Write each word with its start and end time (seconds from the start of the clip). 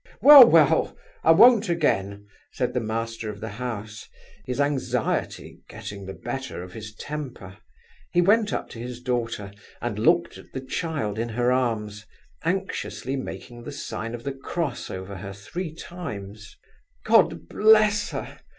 "Well, 0.19 0.47
well! 0.47 0.97
I 1.23 1.29
won't 1.31 1.69
again," 1.69 2.25
said 2.53 2.73
the 2.73 2.79
master 2.79 3.29
of 3.29 3.39
the 3.39 3.49
house, 3.61 4.09
his 4.47 4.59
anxiety 4.59 5.59
getting 5.69 6.07
the 6.07 6.15
better 6.15 6.63
of 6.63 6.73
his 6.73 6.95
temper. 6.95 7.59
He 8.11 8.19
went 8.19 8.51
up 8.51 8.67
to 8.71 8.79
his 8.79 8.99
daughter, 8.99 9.51
and 9.79 9.99
looked 9.99 10.39
at 10.39 10.53
the 10.53 10.59
child 10.61 11.19
in 11.19 11.29
her 11.29 11.51
arms, 11.51 12.07
anxiously 12.43 13.15
making 13.15 13.61
the 13.63 13.71
sign 13.71 14.15
of 14.15 14.23
the 14.23 14.33
cross 14.33 14.89
over 14.89 15.17
her 15.17 15.33
three 15.33 15.71
times. 15.71 16.57
"God 17.05 17.47
bless 17.47 18.09
her! 18.09 18.39